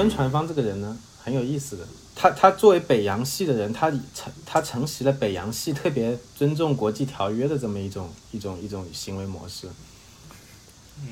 [0.00, 1.86] 孙传芳这个人呢，很有意思的。
[2.16, 9.68] 他他作为北洋系的人，他承他承袭了北洋系特别尊重国际条约的这么一种一种一种行为模式。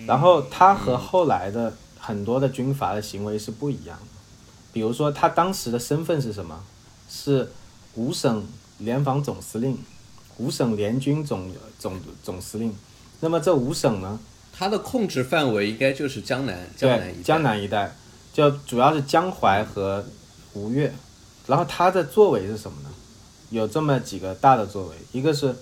[0.07, 4.07] 然后他和后来的很多的军阀的行为是不一样的。
[4.73, 6.65] 比如说，他当时的身份是什么？
[7.11, 7.53] 是
[7.95, 8.47] 五省
[8.79, 9.77] 联防总司令，
[10.39, 12.75] 五省联军总总总司令。
[13.21, 14.19] 那么这五省呢？
[14.51, 17.95] 他的控制范围应该就是江南，江南一江南一带，
[18.39, 20.05] 就主要是江淮和。
[20.55, 20.93] 吴越，
[21.47, 22.89] 然后他的作为是什么呢？
[23.51, 25.55] 有这么几个大的作为，一个是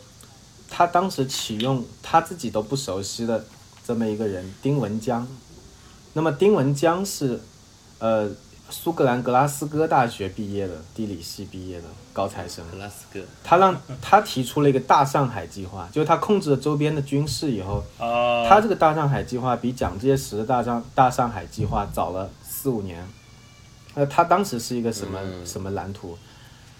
[0.71, 3.45] 他当时启用他自己都不熟悉的
[3.85, 5.27] 这么一个人丁文江。
[6.15, 7.41] 那么丁文江是
[7.99, 8.31] 呃
[8.71, 12.65] 苏格兰格拉斯哥大学毕业的地理系毕业的高材生。
[12.71, 17.83] 格拉斯哥，他让他提出了一个大上海计划，就是他控制了周边的军事以后，
[18.49, 23.07] 他这个大上海计划比蒋介石的大上大上海计划早了四五年。
[23.95, 26.17] 那他当时是一个什么什么蓝图？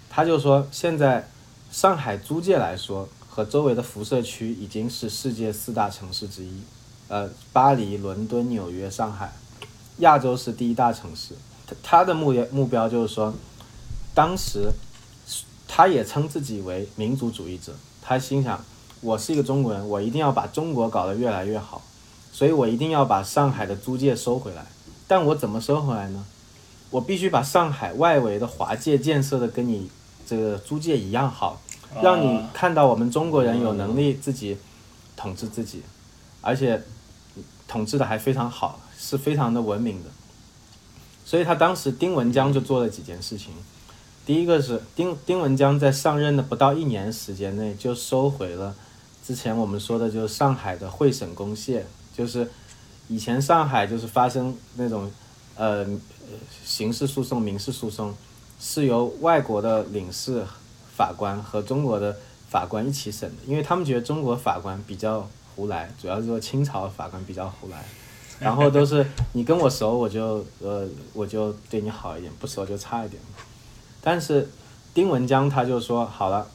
[0.09, 1.29] 他就说，现在
[1.71, 6.61] 上海租界来说，和周围的辐射区已经是世界四大城市之一。
[7.07, 9.31] 呃，巴黎、伦敦、纽约、上海，
[9.99, 11.35] 亚洲是第一大城市。
[11.67, 13.33] 他他的目标目标就是说，
[14.15, 14.71] 当时
[15.67, 17.73] 他也称自己为民族主义者。
[18.01, 18.63] 他心想，
[19.01, 21.81] 我是一个中国人，我一定要把中国搞得越来越好，
[22.31, 24.65] 所以我一定要把上海的租界收回来。
[25.07, 26.25] 但我怎么收回来呢？
[26.89, 29.89] 我必须把上海外围的华界建设的跟你
[30.25, 31.61] 这个租界一样好，
[32.01, 34.57] 让你看到我们中国人有能力自己
[35.15, 35.81] 统治自己，
[36.41, 36.81] 而且
[37.67, 40.09] 统治的还非常好，是非常的文明的。
[41.25, 43.53] 所以他当时丁文江就做了几件事情，
[44.25, 48.73] 第一个是丁丁文江在上任的不到一年时间内就收回了
[49.25, 51.83] 之前我们说的就是上海的会审公廨，
[52.15, 52.49] 就是
[53.07, 55.11] 以前上海就是发生那种
[55.55, 55.85] 呃。
[56.65, 58.13] 刑事诉讼、民事诉讼
[58.59, 60.45] 是由外国的领事
[60.93, 62.13] 法官和中国的
[62.49, 65.25] 法官一起审的，因为他们觉得中国法官比较
[65.55, 67.85] 胡来，主要是说清朝法官比较胡来，
[68.41, 73.21] 然后都是你跟我熟，我就 呃我就对你好一点，不熟就差一点。
[74.01, 74.49] 但是
[74.93, 76.45] 丁文江他就说好了，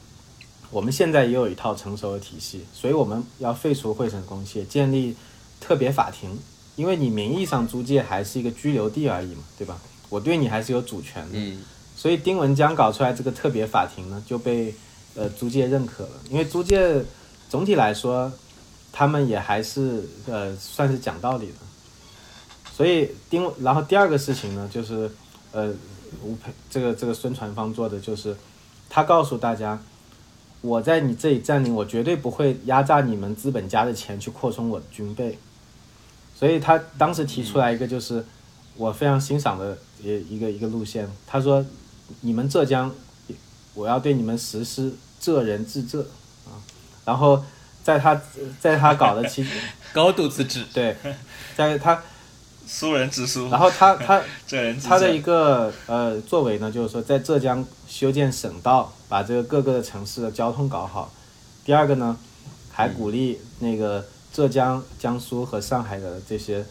[0.69, 5.15] 我们现在也有一套成熟的体系，所以我们要废除会审公廨，建立
[5.63, 6.37] 特别法庭。
[6.75, 9.79] 因为你名义上租界还是一个居留地而已嘛，对吧？
[10.09, 11.33] 我对你还是有主权的。
[11.33, 11.61] 嗯。
[11.95, 14.73] 所以丁文江搞出来这个特别法庭呢，就被
[15.13, 16.11] 呃租界认可了。
[16.31, 17.05] 因为租界
[17.47, 18.33] 总体来说，
[18.91, 21.53] 他们也还是呃算是讲道理的。
[22.75, 25.09] 所以丁，然后第二个事情呢，就是
[25.51, 25.71] 呃
[26.23, 28.35] 吴佩这个这个孙传芳做的就是，
[28.89, 29.79] 他告诉大家，
[30.61, 35.37] 我在你这里占领，我绝对不会压榨你们资本家的钱去扩充我的军备。
[36.43, 38.21] 所以他当时提出来一个就是
[38.75, 41.09] 我非常欣赏的一一个一个路线。
[41.25, 41.65] 他说
[42.19, 42.93] ：“你们浙江，
[43.73, 46.01] 我要对你们实施浙人治浙
[46.45, 46.59] 啊。”
[47.05, 47.41] 然后
[47.81, 48.21] 在他
[48.59, 49.53] 在他搞的期间，
[49.93, 50.65] 高度自治。
[50.73, 50.97] 对，
[51.55, 52.03] 在他
[52.67, 53.47] 苏人治苏。
[53.47, 61.09] 然后他他 浙人他的一个呃作为呢，就是说在浙江修建省道，把这个各个的城市的交通搞好。
[61.63, 62.17] 第二个呢，
[62.69, 64.05] 还鼓励那个。
[64.33, 66.65] 浙江、江苏和上海的这些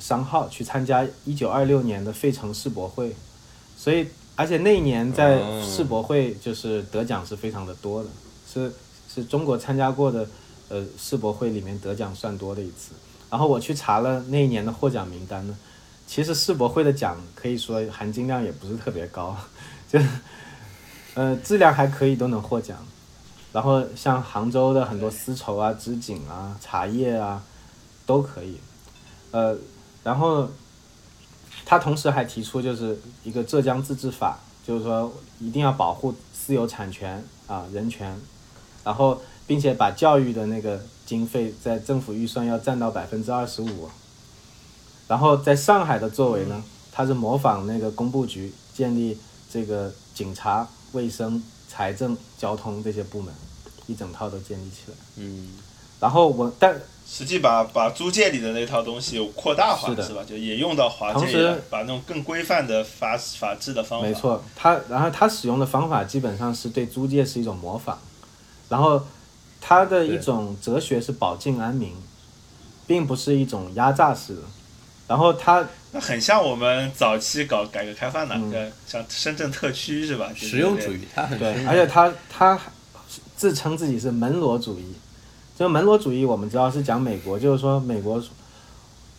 [0.00, 3.14] 商号去参加一九二六年的费城世博会，
[3.78, 8.10] 所以而且那一年在世博会就是得奖是非常的多的，
[8.52, 8.72] 是
[9.08, 10.28] 是中国参加过的
[10.68, 12.90] 呃世博会里面得奖算多的一次。
[13.30, 15.56] 然后我去查了那一年的获奖名单呢，
[16.08, 19.36] 其实世博会的奖可以说含金量也不是特别高，
[19.88, 20.00] 就
[21.14, 22.76] 呃质量还可以都能获奖。
[23.54, 27.40] 然后像杭州的很多丝绸啊、织锦啊、茶叶啊，
[28.04, 28.58] 都可以。
[29.30, 29.56] 呃，
[30.02, 30.48] 然后
[31.64, 38.20] 他同时还提出就是一个浙江自治法，就是说一定要保护私有产权啊、人权，
[38.82, 43.88] 然后并且把教育的那个经费在政府预算要占到百分之二十五。
[45.06, 46.60] 然后在上海的作为呢，
[46.90, 49.16] 他是模仿那个工部局建立
[49.48, 51.40] 这个警察、卫生。
[51.74, 53.34] 财政、交通这些部门，
[53.88, 54.94] 一整套都建立起来。
[55.16, 55.48] 嗯，
[55.98, 60.22] 然后我但实际把把租界里的那套东西扩大化，是吧？
[60.24, 64.06] 就也用到华界，把那种更规范的法法治的方法。
[64.06, 67.98] 没错，他然后他使用的方法基本上是对租界是一种模仿，
[68.68, 69.04] 然后
[69.60, 71.92] 他的一种哲学是保境安民，
[72.86, 74.42] 并不是一种压榨式的。
[75.06, 80.30] 然后他那很像我们早期搞改革开放的，对，像深圳特区是吧？
[80.34, 82.58] 实用主义，他很对，而且他他
[83.36, 84.94] 自称自己是门罗主义。
[85.56, 88.22] 这个门罗主义，我们知道是讲美国，就是说美国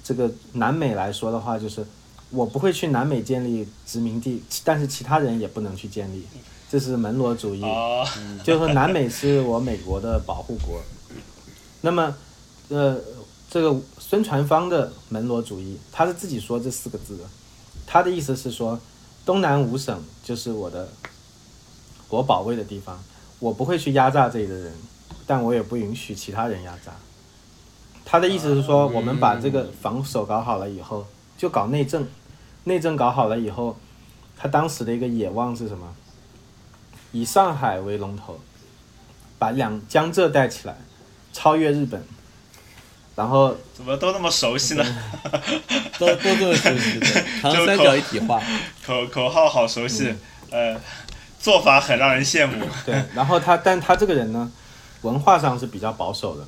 [0.04, 1.86] 这个南美来说的话，就是
[2.30, 6.26] 我不会去南美建立殖民地，但是其他人也不能去建立，
[6.70, 7.62] 这是门罗主义。
[8.44, 10.82] 就是说南美是我美国的保护国。
[11.82, 12.14] 那么，
[12.68, 12.98] 呃，
[13.50, 17.24] 这个孙传芳的门罗主义，他是自己说这四个字的，
[17.88, 18.78] 他的意思是说，
[19.26, 20.90] 东南五省就是我的，
[22.10, 23.02] 我保卫的地方，
[23.40, 24.74] 我不会去压榨这里的人，
[25.26, 26.92] 但我也不允许其他人压榨。
[28.04, 31.06] 他的意思是说，我们把这个防守搞好了以后，
[31.38, 32.06] 就搞内政，
[32.66, 33.78] 内政搞好了以后，
[34.36, 35.96] 他当时的一个野望是什么？
[37.12, 38.40] 以上海为龙头，
[39.40, 40.78] 把两江浙带起来。
[41.38, 42.02] 超越日本，
[43.16, 44.84] 然后怎么都那么熟悉呢？
[45.98, 47.00] 都都这么熟悉，
[47.42, 48.42] 长三角一体化，
[48.86, 50.14] 口口号好熟悉，
[50.52, 50.80] 呃，
[51.40, 52.66] 做法很让人羡慕。
[52.86, 54.52] 对，然后他，但他这个人呢，
[55.02, 56.46] 文化上是比较保守的。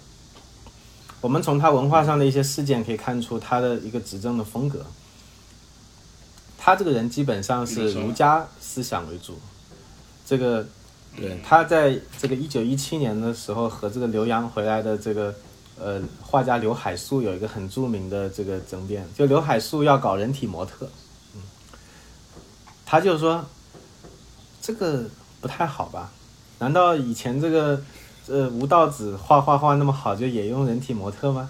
[1.21, 4.85] 我们从他文化上的一些事件可以看出他的一个执政的风格。
[6.57, 9.39] 他这个人基本上是儒家思想为主，
[10.25, 10.67] 这个。
[11.15, 15.33] 对，他在这个一九一七年的时候和这个留洋回来的这个
[15.79, 20.89] 呃画家刘海粟有一个很著名的这个争辩，就刘海粟要搞人体模特，
[21.35, 21.41] 嗯，
[22.85, 23.45] 他就说
[24.61, 25.09] 这个
[25.41, 26.11] 不太好吧？
[26.59, 27.81] 难道以前这个
[28.27, 31.49] 呃吴道子画画画那么好，就也用人体模特吗？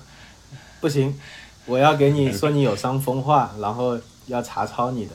[0.81, 1.19] 不行，
[1.65, 5.13] 我要给你说你有伤风化， 然后要查抄你的，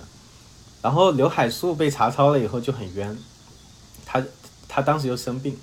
[0.80, 3.18] 然后刘海粟被查抄了以后就很冤，
[4.04, 4.22] 他。
[4.74, 5.54] 他当时又生病，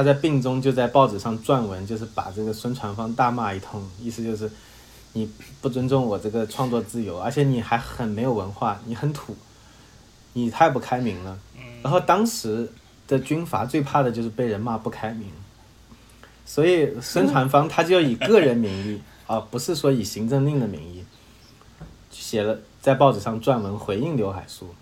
[0.00, 4.50] 他在病中就在报纸上撰文，就是把这个孙传芳大骂一通，意思就是
[5.12, 5.30] 你
[5.60, 9.36] 不尊重我这个创作自由，而且你还很没有文化，你很土，
[10.32, 11.38] 你太不开明了。
[11.82, 12.72] 然后当时
[13.06, 15.28] 的军阀最怕的就是被人骂不开明，
[16.46, 21.04] 所以孙传芳他就以个人名义啊，不是说以行政令的名义，
[22.10, 24.74] 写了在报纸上撰文回应刘海粟，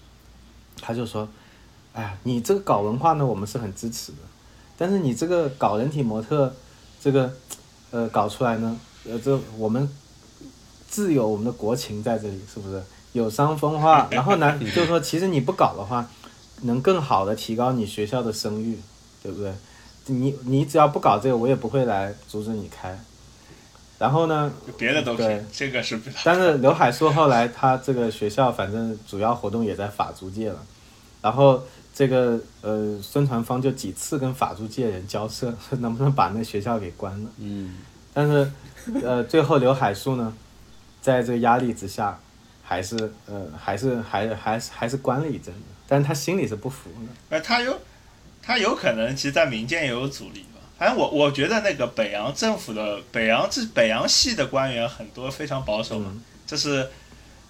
[0.81, 1.29] 他就说。
[1.95, 4.19] 哎呀，你这个搞文化呢，我们是很支持的，
[4.81, 6.55] 但是你这个搞人体模特，
[7.01, 7.33] 这个，
[7.91, 9.91] 呃，搞出来呢，呃，这我们
[10.89, 12.81] 自有我们的国情在这里，是不是
[13.13, 14.07] 有伤风化？
[14.13, 16.09] 然后呢，就是说，其实你不搞的话，
[16.63, 18.79] 能更好的提高你学校的声誉，
[19.21, 19.53] 对不对？
[20.07, 22.97] 你你只要不搞这个，我也不会来阻止你开。
[23.99, 26.01] 然后呢，别的都可以，这个是。
[26.23, 30.63] 但是刘海说后来他这个学校反正主要活动也在法租界了，
[31.21, 31.65] 然后。
[31.99, 37.29] 这个呃，孙传芳就几次跟法租界人交涉，说 能不能把那学校给关了。
[37.39, 37.75] 嗯，
[38.15, 38.53] 但是
[39.03, 40.33] 呃，最后刘海粟呢，
[41.03, 42.17] 在这个压力之下，
[42.63, 45.61] 还是呃，还是还还是还是关了一阵子。
[45.89, 47.37] 但是他心里是不服的。
[47.37, 47.77] 哎，他有
[48.41, 50.61] 他有可能，其实，在民间也有阻力吧。
[50.79, 56.13] 反正我我觉得那个北洋政府的北洋这北洋系的官员很多非常保守嘛，
[56.47, 56.89] 这是。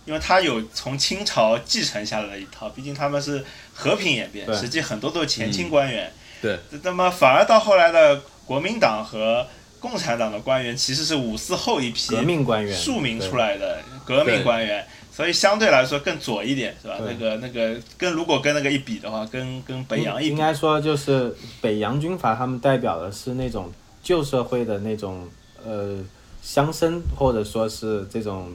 [0.09, 3.45] 因为他有从清朝继承下来的一套，毕竟他们是
[3.75, 6.11] 和平演变，实际很多都是前清官员。
[6.41, 9.47] 对，那么反而到后来的国民党和
[9.79, 16.97] 共产党的官员，其实是五四后一批革命官员，庶民出来的革命官员，所以相对来说更左一点，是吧？
[17.01, 23.71] 那个那个跟如果跟那个一比的话，跟跟北洋一应该说就是北洋军阀，他们代表的是那种
[24.03, 25.29] 旧社会的那种
[25.63, 25.99] 呃
[26.41, 28.51] 乡绅，或者说是这种。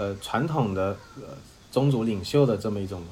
[0.00, 1.36] 呃，传统的呃
[1.70, 3.02] 宗族领袖的这么一种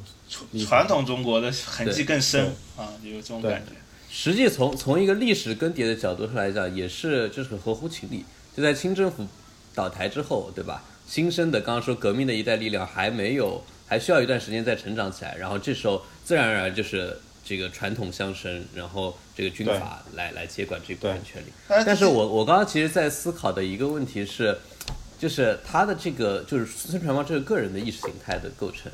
[0.67, 2.47] 传统中国的痕迹更深
[2.79, 3.73] 啊，有这种感觉。
[4.11, 8.25] 实际从从一个历史更迭的角度上来讲，也是就是很合乎情理。
[8.57, 9.27] 就在清政府
[9.75, 10.83] 倒台之后，对吧？
[11.07, 15.37] 新生的刚刚说革命的一代力量还没有，还需要一段时间再成长起来。
[15.37, 21.49] 然后这时候自然而然就是这个传统相生，然后这个军阀来来接管这部分权力。
[21.69, 24.57] 但是我我刚刚其实在思考的一个问题是。
[25.19, 28.91] 就是他的这个，就是孙传芳这个个人的意识形态的构成，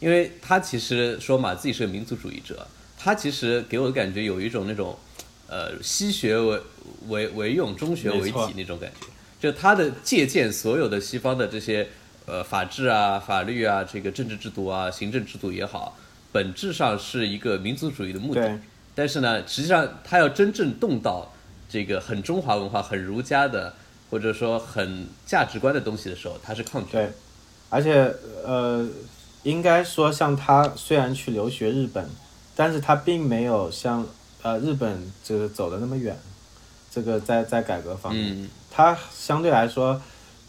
[0.00, 4.96] 因为他其实说嘛，自己是个民族主义者，他其实给我的感觉有一种那种，
[5.46, 6.60] 呃，西学为
[7.08, 9.06] 为为用，中学为体那种感觉，
[9.38, 11.86] 就他的借鉴所有的西方的这些
[12.24, 15.98] 呃法治啊、法律啊、这个政治制度啊、行政制度也好，
[16.32, 18.58] 本质上是一个民族主义的目的，
[18.94, 21.30] 但是呢，实际上他要真正动到
[21.68, 23.74] 这个很中华文化、很儒家的。
[24.10, 26.92] 或者说很价值观的东西的时候，他是抗拒。
[26.92, 27.10] 对，
[27.68, 28.10] 而且
[28.44, 28.88] 呃，
[29.42, 32.08] 应该说像他虽然去留学日本，
[32.56, 34.06] 但是他并没有像
[34.42, 36.16] 呃日本就是走的那么远。
[36.90, 40.00] 这个在在改革方面，他相对来说，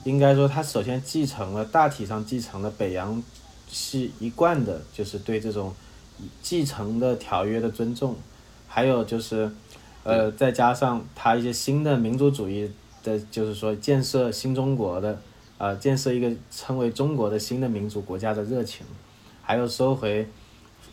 [0.05, 3.21] 应该说他首先继承了大体上继承了北洋
[3.67, 5.75] 系一贯的，就是对这种
[6.41, 8.15] 继承的条约的尊重，
[8.69, 9.51] 还有就是
[10.03, 12.71] 呃再加上他一些新的民族主义。
[13.09, 15.19] 的就是说，建设新中国的
[15.57, 18.85] 呃，建设一个称为中国的新的民主国家的热情，
[19.41, 20.27] 还有收回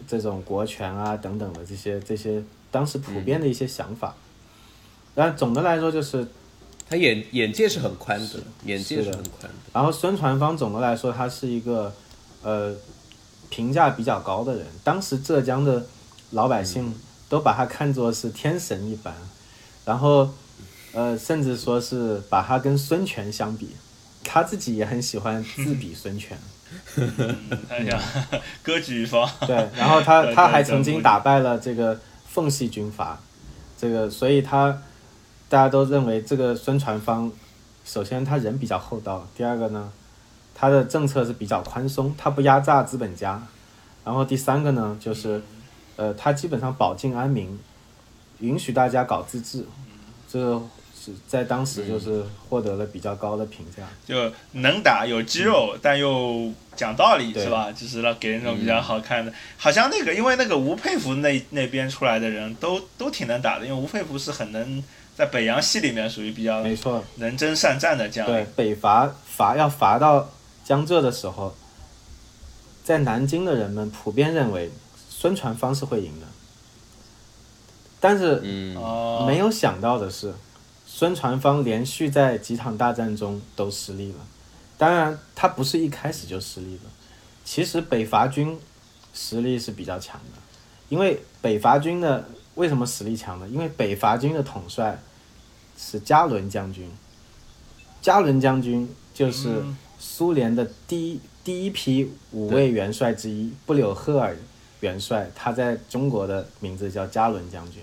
[0.09, 4.15] 这种国权啊等等的这些这些当时普遍的一些想法。
[5.15, 6.27] 但总的来说，就是
[6.89, 9.59] 他眼眼界是很宽的，眼界是很宽的。
[9.73, 11.93] 然后孙传芳总的来说，他是一个
[12.43, 12.75] 呃
[13.49, 15.87] 评价比较高的人，当时浙江的
[16.33, 16.93] 老百姓
[17.29, 19.15] 都把他看作是天神一般，
[19.85, 20.29] 然后
[20.97, 23.77] 呃甚至说是把他跟孙权相比。
[24.29, 26.37] 他自己也很喜欢自比 孙权，
[27.71, 28.03] 哎呀，
[28.61, 29.25] 割据一方。
[29.47, 33.21] 对，然后他 他还曾经打败了这个奉系军阀，
[33.79, 34.83] 这个所以他
[35.49, 37.31] 大家都认为这个孙传芳，
[37.85, 39.93] 首先他人比较厚道，第二个呢，
[40.57, 43.41] 他的政策是比较宽松，他不压榨资本家，
[44.05, 45.41] 然后第三个呢就是，
[45.95, 47.57] 呃，他基本上保境安民，
[48.41, 49.65] 允许大家搞自治，
[50.29, 50.61] 这个。
[51.27, 57.71] 在当时就是获得了比较高的评价，就能打有肌肉，但又讲道理是吧？
[57.73, 59.33] 就是让给人那种比较好看的。
[59.57, 64.83] 好像那个因为那个吴佩孚那那边出来的人都都挺能打的，因为吴佩孚是很能
[65.17, 68.29] 在北洋系里面属于比较没错能征善战的这样。
[68.29, 70.31] 对，北伐伐要伐到
[70.65, 71.55] 江浙的时候，
[72.85, 74.71] 在南京的人们普遍认为
[75.09, 76.27] 孙传芳是会赢的，
[77.99, 78.41] 但是
[79.27, 80.35] 没有想到的是。
[80.99, 84.19] 孙传芳连续在几场大战中都失利了，
[84.79, 86.91] 当然他不是一开始就失利了。
[87.45, 88.59] 其实北伐军
[89.13, 90.41] 实力是比较强的，
[90.89, 93.47] 因为北伐军的为什么实力强呢？
[93.47, 94.99] 因为北伐军的统帅
[95.77, 96.91] 是加伦将军，
[98.01, 99.63] 加伦将军就是
[99.99, 104.35] 苏联的第一第一批五位元帅之一，布柳赫尔
[104.81, 107.83] 元帅，他在中国的名字叫加伦将军，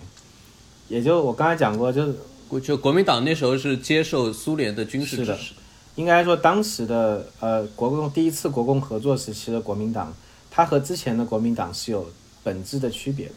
[0.87, 2.15] 也就我刚才讲过，就是。
[2.59, 5.53] 就国民党那时候是接受苏联的军事支持，
[5.95, 10.13] 应该说当时的呃国共第一次国共合作时期的国民党，
[10.49, 12.09] 它和之前的国民党是有
[12.43, 13.35] 本质的区别的。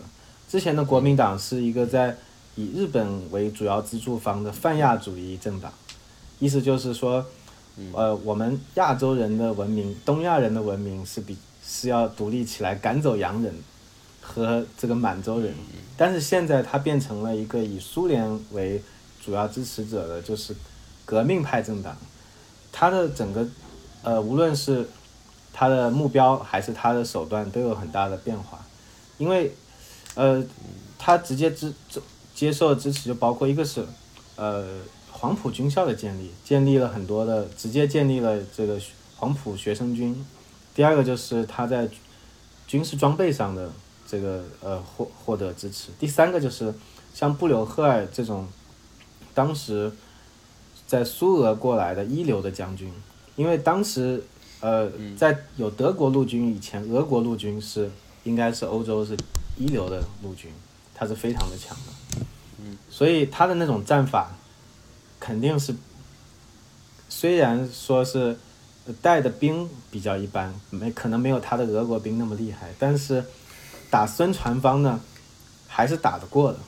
[0.48, 2.16] 之前的国民党是一个在
[2.54, 5.72] 以日本为主要资助方的泛亚主义政党，
[6.38, 7.24] 意思就是说，
[7.92, 13.52] 呃，我们亚洲人的文明、东亚人的文明是比是要独立起来，赶走洋人
[14.22, 15.52] 和这个满洲人。
[15.96, 18.80] 但是现在它变成了一个以苏联为
[19.26, 20.54] 主要支持者的就是
[21.04, 21.96] 革命派政党，
[22.70, 23.44] 他的整个
[24.04, 24.88] 呃，无论是
[25.52, 28.64] 他的目标还是他的手段都有很大的变化，
[29.18, 29.52] 因为
[30.14, 30.44] 呃，
[30.96, 31.74] 他直接支
[32.36, 33.84] 接受支持就包括一个是
[34.36, 34.64] 呃
[35.10, 38.80] 黄埔军校的建立，建立了很多的直接建立了这个
[39.16, 40.24] 黄埔学生军，
[40.72, 41.88] 第二个就是他在
[42.68, 43.72] 军事装备上的
[44.06, 46.72] 这个呃获获得支持，第三个就是
[47.12, 48.46] 像布留赫尔这种。
[49.36, 49.92] 当时
[50.86, 52.90] 在苏俄过来的一流的将军，
[53.36, 54.24] 因为当时
[54.60, 57.90] 呃在有德国陆军以前，俄国陆军是
[58.24, 59.14] 应该是欧洲是
[59.58, 60.50] 一流的陆军，
[60.94, 62.24] 他是非常的强的，
[62.62, 64.30] 嗯，所以他的那种战法
[65.20, 65.76] 肯定是
[67.10, 68.38] 虽然说是
[69.02, 73.22] 带的兵比较一般，没可能没有他的俄国兵那么厉害，但是
[73.90, 74.98] 打孙传芳呢
[75.68, 76.58] 还是打得过的。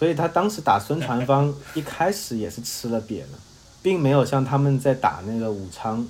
[0.00, 3.38] 所以他当时打孙传芳，一开始也是吃了瘪的，
[3.82, 6.08] 并没有像他们在打那个武昌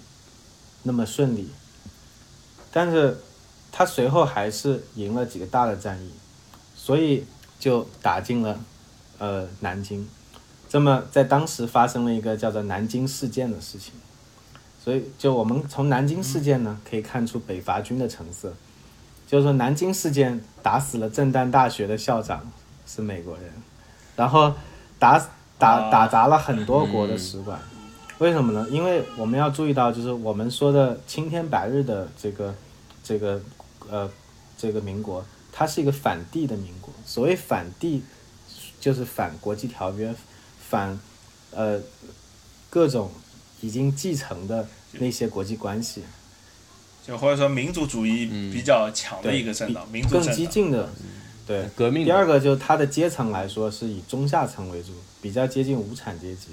[0.84, 1.50] 那么顺利。
[2.70, 3.18] 但是，
[3.72, 6.12] 他随后还是赢了几个大的战役，
[6.76, 7.26] 所以
[7.58, 8.60] 就打进了
[9.18, 10.08] 呃南京。
[10.68, 13.94] 这么在当时发生了一个叫做南京事件的事情。
[14.84, 18.54] 所以，就我们从南京事件呢可以看出北伐军的成色，
[19.26, 22.48] 就是说南京事件打死了震旦大学的校长
[22.86, 23.52] 是美国人。
[24.20, 24.52] 然后
[24.98, 25.18] 打
[25.58, 27.58] 打打砸了很多国的使馆，
[28.18, 28.68] 为什么呢？
[28.70, 32.54] 因为我们要注意到，就是我们说的青天白日的这个
[33.02, 33.40] 这个
[33.88, 34.10] 呃
[34.58, 36.92] 这个民国，它是一个反帝的民国。
[37.06, 38.02] 所谓反帝，
[38.78, 40.14] 就是反国际条约，
[40.68, 41.00] 反
[41.52, 41.80] 呃
[42.68, 43.10] 各种
[43.62, 46.02] 已经继承的那些国际关系，
[47.06, 50.90] 就或者说民族主义比较强的一个政党，民族更激进的。
[51.50, 52.04] 对，革命。
[52.04, 56.50] 第二个就是它的阶层来说是以中下层为主，比较接近无产阶级。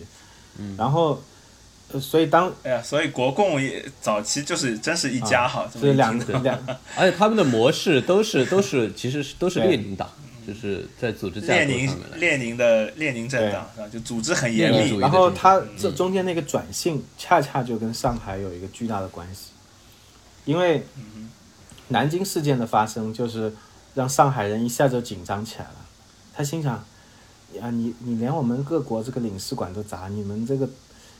[0.57, 1.21] 嗯，然后，
[2.01, 6.59] 所以当哎呀，所以国共也早期就是真是一家哈，这两两，
[6.97, 10.09] 而且他们的模式都是都是其实是都是列宁党，
[10.47, 14.97] 就是在组织列宁列宁的列宁政党啊，就组织很严密。
[14.97, 19.51] 然后他这中间那个转性，恰恰就跟上海有一个巨大的关系，
[20.45, 20.81] 因为
[21.89, 23.53] 南京事件的发生就是。
[23.97, 25.75] 让上海人一下就紧张起来了，
[26.31, 26.75] 他心想：
[27.59, 30.69] 啊，你你连我们各国这个领事馆都砸，你们这个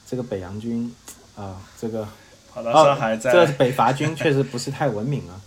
[0.06, 0.94] 这个北洋军
[1.36, 2.08] 啊，这个
[2.54, 5.42] 跑到上海，在这北伐军确实不是太文明啊。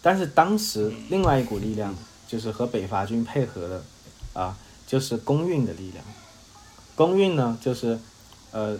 [0.00, 1.94] 但是当时另外一股力量
[2.26, 3.84] 就是和北伐军配合的，
[4.32, 6.02] 啊，就是公运的力量。
[6.96, 7.98] 公运呢，就是
[8.50, 8.78] 呃，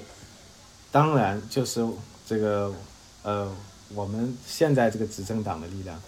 [0.90, 1.86] 当然就是
[2.26, 2.72] 这个
[3.22, 3.54] 呃，
[3.94, 6.00] 我们现在这个执政党的力量。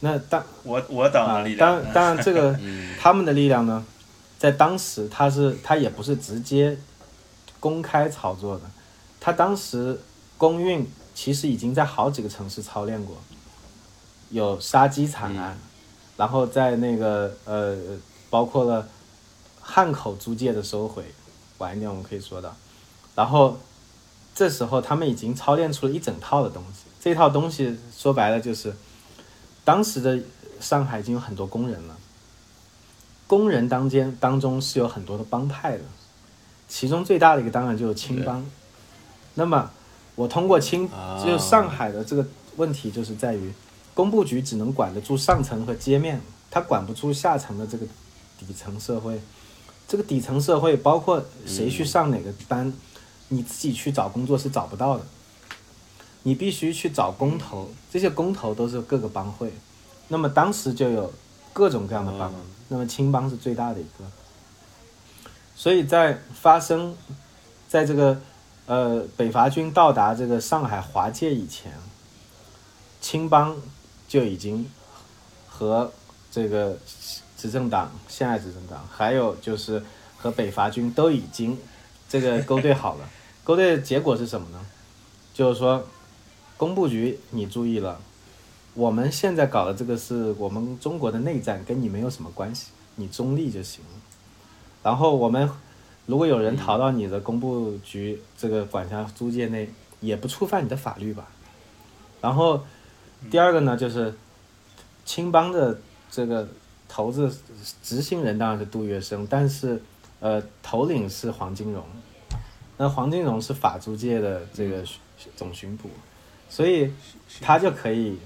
[0.00, 2.58] 那当我我党的力量，当当然这个
[2.98, 3.84] 他们的力量呢，
[4.38, 6.76] 在当时他是他也不是直接
[7.58, 8.62] 公开操作的，
[9.20, 10.00] 他当时
[10.38, 13.16] 公运其实已经在好几个城市操练过。
[14.30, 15.58] 有杀鸡惨案，
[16.16, 17.76] 然后在那个呃，
[18.30, 18.88] 包括了
[19.60, 21.04] 汉口租界的收回，
[21.58, 22.54] 晚一点我们可以说到，
[23.16, 23.58] 然后
[24.32, 28.72] 这时候他们已经操练出了一整套的东西，这套东西说白了就是，
[29.70, 30.18] 当时的
[30.58, 31.96] 上海已经有很多工人了，
[33.28, 35.84] 工人当间当中是有很多的帮派的，
[36.66, 38.44] 其中最大的一个当然就是青帮，
[39.34, 39.70] 那么
[40.16, 40.90] 我通过青，
[41.24, 43.52] 就上海的这个问题就是在于。
[43.94, 47.86] 工部局只能管得住上层和街面，他管不住下层的这个
[48.38, 49.20] 底层社会。
[49.86, 52.72] 这个底层社会包括谁去上哪个班，
[53.28, 55.04] 你自己去找工作是找不到的。
[56.22, 59.52] 你必须去找工头，这些工头都是各个帮会。
[60.08, 61.12] 那么当时就有
[61.52, 62.32] 各种各样的帮，
[62.68, 64.04] 那么青帮是最大的一个。
[65.54, 66.96] 所以在发生
[67.68, 68.20] 在这个
[68.66, 71.72] 呃北伐军到达这个上海华界以前，
[73.00, 73.56] 青帮。
[74.10, 74.68] 就已经
[75.48, 75.92] 和
[76.32, 76.76] 这个
[77.38, 79.80] 执政党现在执政党，还有就是
[80.18, 81.56] 和北伐军都已经
[82.08, 83.08] 这个勾兑好了。
[83.44, 84.66] 勾兑的结果是什么呢？
[85.32, 85.86] 就是说，
[86.60, 87.98] 工部局你注意了，
[88.74, 93.82] 我们现在搞的这个是我们中国的内战，跟你没有什么关系，你中立就行。
[94.82, 95.48] 然后我们
[96.04, 99.70] 如果有人逃到你的工部局这个管辖租界内，
[100.00, 101.28] 也不触犯你的法律吧。
[102.20, 102.62] 然后。
[103.30, 104.14] 第二个呢，就是
[105.04, 105.78] 青帮的
[106.10, 106.48] 这个
[106.88, 107.30] 头子
[107.82, 109.82] 执行人当然是杜月笙，但是
[110.20, 111.84] 呃头领是黄金荣，
[112.78, 114.82] 那黄金荣是法租界的这个
[115.36, 115.90] 总巡捕，
[116.50, 116.92] 所以
[117.40, 118.18] 他就可以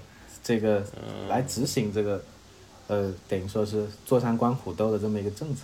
[0.42, 0.84] 这个
[1.28, 2.24] 来执行这个
[2.88, 5.60] 呃等于说是坐山观虎斗的这么一个政策，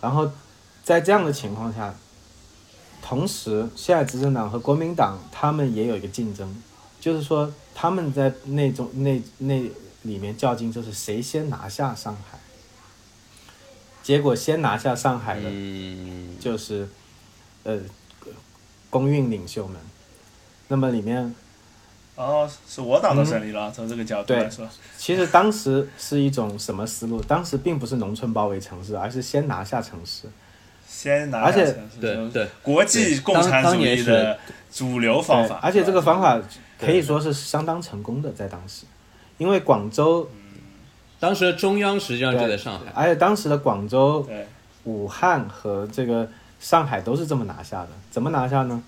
[0.00, 0.32] 然后
[0.82, 1.94] 在这样的情况下，
[3.02, 6.56] 同时现在执政党和国民党他们也有一个竞争。
[7.00, 9.60] 就是说，他们在那种那那
[10.02, 12.38] 里面较劲，就是谁先拿下上海。
[14.04, 15.50] 结果先拿下上海的，
[16.38, 16.88] 就是
[17.64, 17.80] 呃，
[18.88, 19.80] 公运领袖们。
[20.72, 21.34] 那么里面，
[22.16, 23.70] 哦，是我党的胜利了。
[23.70, 24.66] 从这个角度来说，
[24.98, 27.22] 其实当时是一种什么思路？
[27.22, 30.28] 当时并不是农村包围城市，而是先拿下城市。
[30.88, 34.38] 先拿下城市，对对，国际共产主义的
[34.72, 35.60] 主流方法。
[35.62, 36.40] 而且这个方法。
[36.84, 38.86] 可以说是相当成功的，在当时，
[39.38, 40.28] 因为广州，
[41.20, 44.28] 当时的中央实际上就在上海，而且当时的广州、
[44.82, 47.90] 武汉和这个上海都是这么拿下的。
[48.10, 48.82] 怎么拿下呢？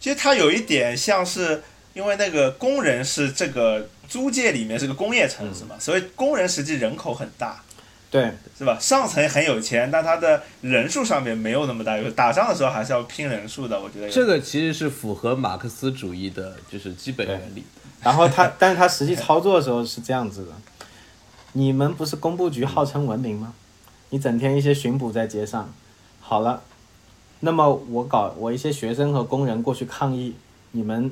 [0.00, 1.62] 其实它有一点像是，
[1.94, 7.62] 因为那个工人是这个租界里面是个工业城市嘛，所以工人实际人口很大。
[8.10, 8.78] 对，是吧？
[8.80, 11.98] 上层很有钱，但他的人数上面没有那么大。
[11.98, 14.08] 有打仗的时候还是要拼人数的，我觉得。
[14.08, 17.62] 这个其实是符合马克思主义的，就是基本原理。
[18.02, 20.52] 然后他，但是他实际操作的时候是这样子的：
[21.52, 23.52] 你们不是工部局号称文明吗？
[24.08, 25.70] 你整天一些巡捕在街上，
[26.18, 26.62] 好了，
[27.40, 30.34] 那么我搞我一些学生和工人过去抗议，
[30.72, 31.10] 你们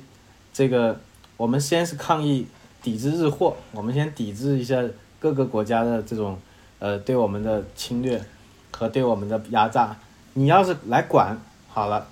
[0.52, 1.00] 这个
[1.36, 2.46] 我们先是抗议
[2.82, 4.82] 抵制日货，我们先抵制一下
[5.18, 6.38] 各个国家的这种。
[6.78, 8.22] 呃，对我们的侵略
[8.70, 9.96] 和对我们的压榨，
[10.34, 11.34] 你要是来管
[11.68, 12.06] 好了，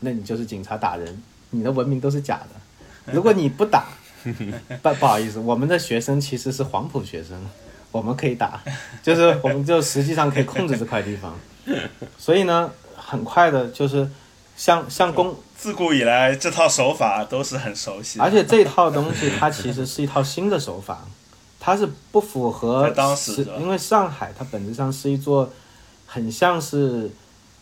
[0.00, 3.12] 那你就是警察打人，你的文明都是假的。
[3.12, 3.84] 如果你不打，
[4.82, 7.38] 不不好意思，我们的学生其实是黄埔学生，
[7.92, 8.58] 我们可以打，
[9.02, 11.38] 就是我们就实际上可以控制这块地方。
[12.16, 12.72] 所以呢，
[13.08, 14.08] 很快的，就是
[14.56, 21.06] 像像公自古以来这套手法都是很熟悉，而且这套东西它其实是一套新的手法。
[21.58, 25.50] 它是不符合当时，因为上海它本质上是一座
[26.06, 27.10] 很像是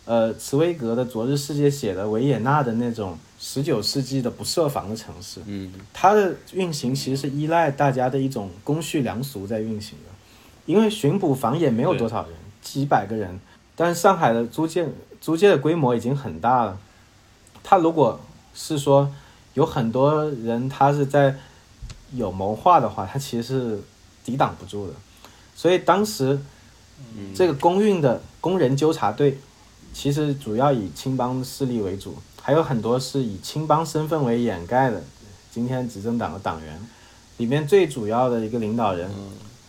[0.05, 5.41] 呃茨威格的《昨日世界》写的维也纳的那种十九世纪的不设防的城市。
[5.47, 10.11] 嗯，它的运行其实是依赖大家的一种公序良俗在运行的，
[10.67, 13.41] 因为巡捕房也没有多少人，几百个人，
[13.75, 14.87] 但是上海的租界
[15.25, 16.77] 租界的规模已经很大了。
[17.63, 18.21] 他如果
[18.53, 19.11] 是说
[19.55, 21.37] 有很多人，他是在
[22.13, 23.83] 有谋划的话，他其实是。
[24.27, 24.95] 抵挡不住的，
[25.55, 26.41] 所以当时
[27.35, 29.39] 这个公运的工人纠察队，
[29.93, 35.05] 其实主要以青帮势力为主，还有很多是以青帮身份为掩盖的，
[35.51, 36.81] 今天执政党的党员，
[37.37, 39.11] 里面最主要的一个领导人，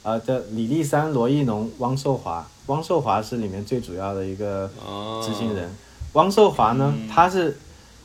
[0.03, 4.69] 呃的李立三、罗亦农、汪寿华，汪寿华是里面最主要的一个
[5.23, 5.69] 执行人。
[6.13, 7.57] 汪寿华呢，他是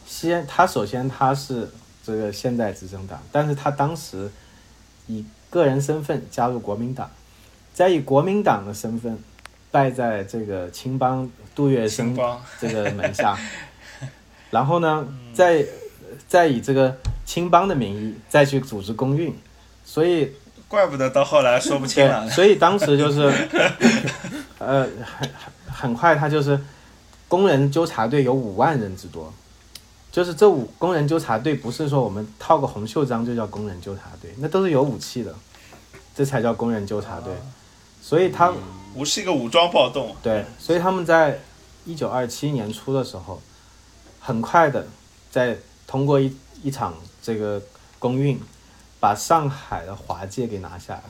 [0.07, 1.71] 先，他首先他是
[2.05, 4.31] 这个现代执政党，但是他当时
[5.07, 7.09] 以个人身份加入国民党，
[7.73, 9.19] 再以国民党的身份
[9.71, 12.15] 拜在这个青帮杜月笙
[12.61, 13.39] 这个门下。
[14.51, 15.65] 然后呢，再
[16.27, 19.33] 再以这个青帮的名义再去组织公运，
[19.85, 20.33] 所以
[20.71, 22.31] 怪不得到后来说不清了。
[22.31, 23.31] 所以当时就是，
[24.59, 25.31] 呃，很
[25.67, 26.59] 很快他就是
[27.27, 29.31] 工人纠察队有五万人之多，
[30.13, 35.35] 就是这五工人纠察队不是说我们套个红袖章就叫工人纠察队，那都是有武器的，
[36.15, 37.35] 这才叫工人纠察队。
[38.01, 38.53] 所以他
[38.95, 40.15] 不是一个武装暴动。
[40.23, 41.41] 对，所以他们在
[41.85, 43.43] 一九二七年初的时候。
[44.23, 44.87] 很快的，
[45.31, 45.57] 在
[45.87, 46.31] 通过一
[46.63, 47.61] 一场这个
[47.99, 48.39] 公运，
[49.01, 51.03] 把上海的华界给拿下来。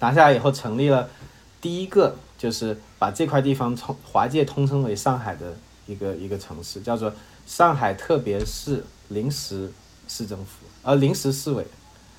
[0.00, 1.08] 拿下来以后，成立了
[1.60, 7.10] 第一个，就是把这块地方从华界通称为上海的一个一个城市，叫做
[7.46, 9.72] 上海特别市临时
[10.06, 11.66] 市政府，呃，临时市委。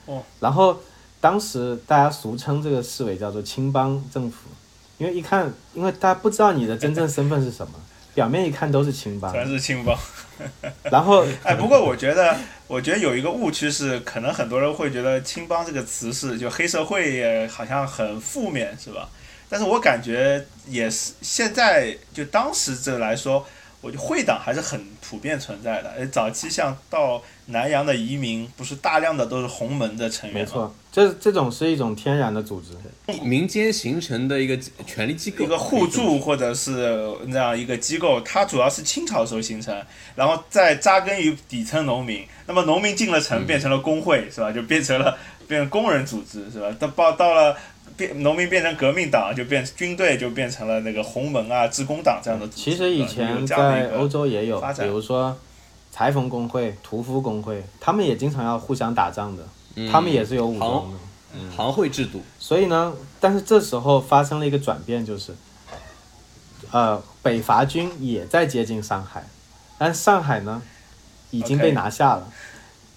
[0.08, 0.24] 哦。
[0.40, 0.80] 然后
[1.22, 4.50] 当时大家俗称这个市委叫做青帮政府，
[4.98, 7.74] 因为一看，因为大家不知道你的真正身份是什么。
[8.16, 9.96] 表面一看都是青帮，全是青帮。
[10.86, 12.36] 然后，哎，不过我觉得，
[12.68, 19.10] 我觉得有一个误区是，可能很多人会觉得“青帮”这个词是就黑社会，好像很负面，是吧？
[19.50, 23.48] 但是我感觉也是，现在就当时这来说。
[23.80, 25.90] 我就会党还是很普遍存在的。
[25.92, 32.68] 哎，早期像到南洋的移民，不是大量的都是洪门的成员没错，这这种是一种天然的组织，
[33.22, 38.22] 民间形成的一个权力机构，一个互助或者是那样一个机构。
[38.22, 39.76] 它主要是清朝时候形成，
[40.16, 42.24] 然后再扎根于底层农民。
[42.46, 44.52] 那么农民进了城，变成了工会，是吧？
[44.52, 46.76] 就变成了变成工人组织，是吧？
[46.80, 47.56] 到到到了。
[47.96, 52.62] 变农民变成革命党，就变军队就变成了那个洪门啊、职工党这样的组织。
[52.62, 55.36] 其实以前在欧洲也有，比如说
[55.98, 59.44] 裁缝工会、屠夫工会，他们也经常要互相打仗的，
[59.92, 60.98] 他们也是有武装的，
[61.56, 62.22] 行会制度。
[62.38, 65.34] 所以呢，但是这时候发生了一个转变，就是
[66.70, 69.26] 呃，北伐军也在接近上海，
[69.80, 70.62] 但上海呢
[71.32, 72.28] 已经被拿下了，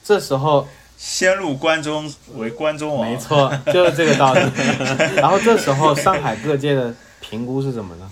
[0.04, 0.68] 这时候。
[1.02, 4.40] 先入关中为关中王，没错，就是这个道理。
[5.16, 8.10] 然后这时候上海各界的评估是什么呢？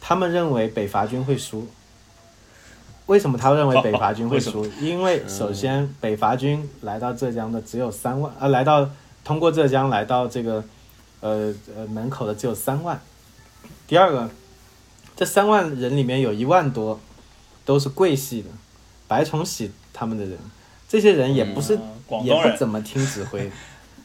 [0.00, 1.68] 他们认为北伐军会输。
[3.12, 4.64] 为什么他认为北伐军会输？
[4.80, 8.88] 因为首先北伐军来到浙江的只有三万，呃，来到
[9.22, 10.64] 通过浙江来到这个
[11.20, 12.98] 呃呃门口的只有三万。
[13.86, 14.30] 第二个，
[15.14, 16.98] 这三万人里面有一万多
[17.66, 18.48] 都是桂系的，
[19.06, 20.38] 白崇禧他们的人。
[20.88, 21.78] 这些人也不是，
[22.24, 23.52] 也不怎么听指挥，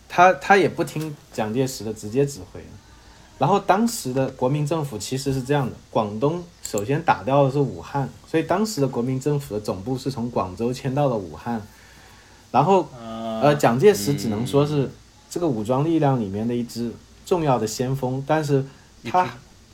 [0.10, 2.60] 他他也不听蒋介石的直接指挥。
[3.40, 11.62] 然后当时的国民政府其实是这样的：广东首先打掉的是武汉，所以当时的国民政府的总部是从广州迁到了武汉。
[12.50, 12.88] 然后，
[13.42, 14.90] 呃，蒋介石只能说是
[15.30, 16.92] 这个武装力量里面的一支
[17.26, 18.66] 重要的先锋，但是
[19.04, 19.28] 他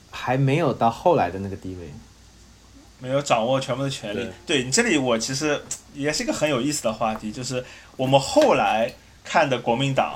[0.09, 1.93] 还没有到后来的那个地位。
[2.99, 4.27] 没有掌握全部的权利。
[4.45, 5.61] 对你这里，我其实
[5.93, 7.63] 也是一个很有意思的话题，就是
[7.95, 10.13] 我们后来看的国民党，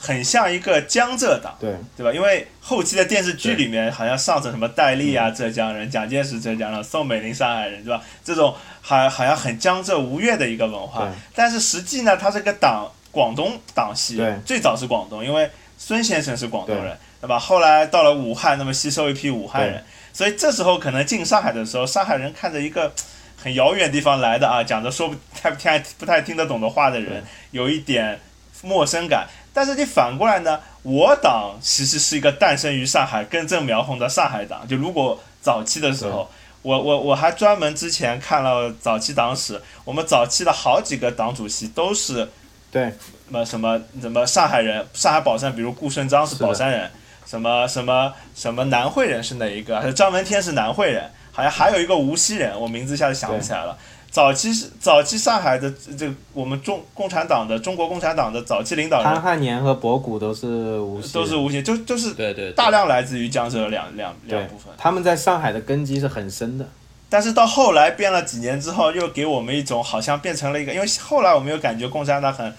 [0.00, 2.12] 很像一个江浙党，对对吧？
[2.12, 8.00] 因为后期的电视剧里面，好像上层什么戴笠啊，浙江人，蒋介石浙江人，宋美龄上海人，对吧？
[8.22, 11.12] 这种好好像很江浙吴越的一个文化。
[11.34, 17.36] 但是实际呢，它是个党广东党系，最早是广东，因为孙先生是广东人，对吧？
[17.36, 19.84] 后来到了武汉，那么吸收一批武汉人。
[20.12, 22.92] 所以这时候可能进上海的时候，上海人看着一个
[23.36, 28.18] 很遥远地方来的啊，讲着说不太不太不太听得懂的话的人，有一点
[28.62, 29.26] 陌生感。
[29.52, 34.66] 但是你反过来呢，我党其实是一个诞生于上海、根正苗红的上海党。
[34.68, 36.30] 就如果早期的时候，
[36.62, 42.28] 我我我还专门之前看了早期党史，我们早期的好几个党主席都是
[42.70, 46.90] 对什么什么什么上海人，上海宝山，比如顾顺章是宝山人。
[47.26, 49.92] 什么什么什么南汇人是哪一个？
[49.92, 51.10] 张闻天是南汇人？
[51.30, 53.76] 好像还有一个无锡人，我名字一下子想不起来了。
[54.18, 64.72] 早期是早期上海的这我们中共产党的中国共产党的早期领导人潘汉年和博古都是无锡，都是无锡，就就是对对，大量来自于江浙两两两部分。
[64.76, 66.66] 他们在上海的根基是很深的，
[67.08, 72.52] 但是到后来变了几年之后，又给我们一种好像变成了一个，因为后来我们又感觉共产党很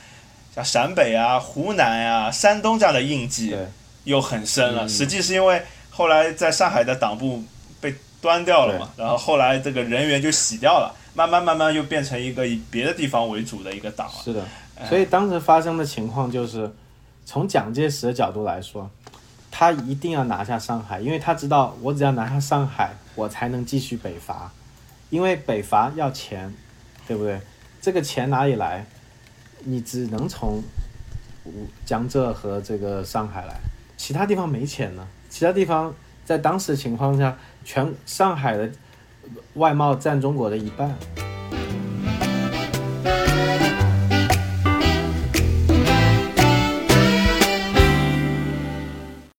[0.56, 3.54] 像陕北啊、湖南呀、山东这样的印记。
[4.06, 7.43] 又很深了，实际是因为后来在上海的党部
[7.82, 14.13] 被端掉了嘛，然后后来这个人员就洗掉了，慢慢慢慢又变成一个以别的地方为主的一个党了。
[14.23, 14.45] 是的，
[14.88, 16.71] 所以当时发生的情况就是，
[17.25, 18.89] 从蒋介石的角度来说，
[19.51, 24.49] 他一定要拿下上海，因为他知道我只要拿下上海，我才能继续北伐，
[25.10, 26.53] 因为北伐要钱，
[27.05, 27.41] 对不对？
[27.82, 28.86] 这个钱哪里来？
[29.65, 30.63] 你只能从
[31.86, 33.60] 江浙和这个上海来，
[33.97, 35.05] 其他地方没钱呢。
[35.29, 38.71] 其他地方在当时的情况下，全上海的
[39.56, 40.96] 外贸占中国的一半。